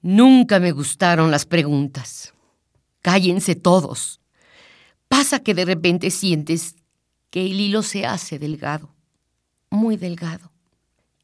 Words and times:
Nunca 0.00 0.60
me 0.60 0.70
gustaron 0.72 1.30
las 1.30 1.44
preguntas. 1.44 2.32
Cállense 3.02 3.56
todos. 3.56 4.20
Pasa 5.08 5.40
que 5.40 5.54
de 5.54 5.64
repente 5.64 6.10
sientes 6.10 6.76
que 7.30 7.46
el 7.46 7.60
hilo 7.60 7.82
se 7.82 8.06
hace 8.06 8.38
delgado, 8.38 8.94
muy 9.70 9.96
delgado. 9.96 10.52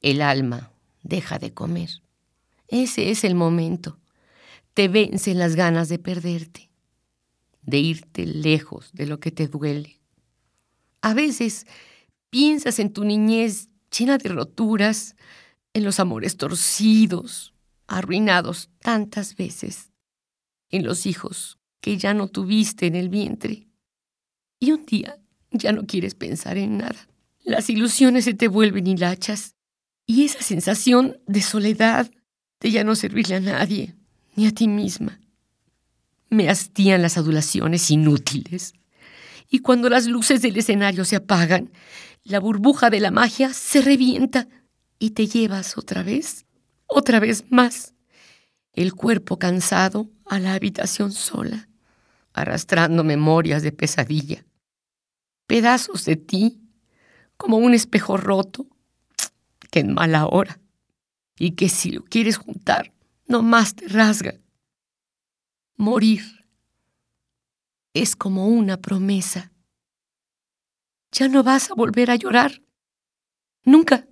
El 0.01 0.23
alma 0.23 0.73
deja 1.03 1.39
de 1.39 1.53
comer. 1.53 1.91
Ese 2.69 3.11
es 3.11 3.25
el 3.25 3.35
momento. 3.35 3.99
Te 4.75 4.89
vencen 4.89 5.39
las 5.39 5.55
ganas 5.55 5.89
de 5.89 5.99
perderte, 5.99 6.69
de 7.63 7.79
irte 7.79 8.27
lejos 8.27 8.91
de 8.93 9.07
lo 9.07 9.21
que 9.21 9.31
te 9.31 9.47
duele. 9.47 10.01
A 11.01 11.15
veces 11.15 11.67
piensas 12.31 12.79
en 12.79 12.93
tu 12.93 13.05
niñez 13.05 13.69
llena 13.97 14.19
de 14.19 14.31
roturas, 14.31 15.15
en 15.75 15.85
los 15.85 16.01
amores 16.01 16.37
torcidos, 16.37 17.54
arruinados 17.87 18.71
tantas 18.81 19.37
veces, 19.37 19.91
en 20.71 20.85
los 20.85 21.07
hijos 21.07 21.59
que 21.81 21.99
ya 21.99 22.15
no 22.15 22.29
tuviste 22.29 22.87
en 22.87 22.95
el 22.95 23.09
vientre. 23.09 23.69
Y 24.59 24.73
un 24.73 24.87
día 24.87 25.19
ya 25.51 25.73
no 25.73 25.87
quieres 25.87 26.15
pensar 26.15 26.57
en 26.57 26.79
nada. 26.79 27.09
Las 27.43 27.69
ilusiones 27.69 28.25
se 28.25 28.35
te 28.35 28.49
vuelven 28.49 28.87
hilachas 28.87 29.55
y 30.07 30.25
esa 30.25 30.43
sensación 30.43 31.19
de 31.27 31.43
soledad, 31.43 32.11
de 32.61 32.71
ya 32.71 32.85
no 32.85 32.95
servirle 32.95 33.37
a 33.37 33.41
nadie, 33.41 33.95
ni 34.35 34.47
a 34.47 34.51
ti 34.51 34.67
misma. 34.69 35.21
Me 36.31 36.49
hastían 36.49 37.03
las 37.03 37.19
adulaciones 37.19 37.91
inútiles. 37.91 38.73
Y 39.51 39.59
cuando 39.59 39.89
las 39.89 40.07
luces 40.07 40.43
del 40.43 40.57
escenario 40.57 41.05
se 41.05 41.17
apagan, 41.17 41.71
la 42.23 42.41
burbuja 42.41 42.91
de 42.91 43.01
la 43.01 43.11
magia 43.11 43.53
se 43.53 43.83
revienta 43.83 44.49
y 44.99 45.11
te 45.11 45.27
llevas 45.27 45.77
otra 45.77 46.03
vez, 46.03 46.47
otra 46.87 47.21
vez 47.21 47.51
más, 47.51 47.95
el 48.73 48.95
cuerpo 48.95 49.39
cansado 49.39 50.11
a 50.27 50.39
la 50.39 50.55
habitación 50.55 51.13
sola, 51.13 51.69
arrastrando 52.33 53.05
memorias 53.05 53.63
de 53.63 53.73
pesadilla, 53.73 54.45
pedazos 55.47 56.05
de 56.05 56.17
ti, 56.17 56.61
como 57.37 57.59
un 57.59 57.75
espejo 57.75 58.17
roto, 58.17 58.67
que 59.71 59.81
en 59.81 59.95
mala 59.95 60.27
hora, 60.27 60.61
y 61.39 61.53
que 61.53 61.69
si 61.69 61.91
lo 61.91 62.05
quieres 62.05 62.37
juntar, 62.37 62.93
no 63.27 63.43
más 63.43 63.75
te 63.75 63.89
rasga. 63.89 64.35
Morir 65.77 66.47
es 67.95 68.17
como 68.17 68.49
una 68.49 68.77
promesa. 68.77 69.53
Ya 71.13 71.29
no 71.29 71.43
vas 71.43 71.71
a 71.71 71.75
volver 71.75 72.11
a 72.11 72.17
llorar. 72.17 72.63
Nunca. 73.65 74.07